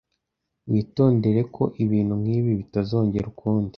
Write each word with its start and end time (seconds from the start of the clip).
Witondere 0.71 1.41
ko 1.55 1.63
ibintu 1.83 2.13
nkibi 2.21 2.51
bitazongera 2.59 3.25
ukundi. 3.33 3.69